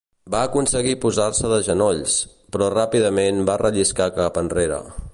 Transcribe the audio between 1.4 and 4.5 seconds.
de genolls, però ràpidament va relliscar cap